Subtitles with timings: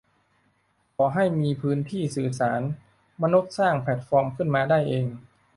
[0.95, 2.61] ขอให้มีพื้นที่สื่อสาร
[3.21, 5.05] มนุษย์สร้างแพลตฟอร์มขึ้นมาได้เอง